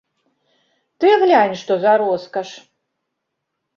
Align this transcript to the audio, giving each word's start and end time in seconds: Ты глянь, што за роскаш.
Ты 1.03 1.11
глянь, 1.23 1.55
што 1.61 1.73
за 1.85 1.93
роскаш. 2.05 2.49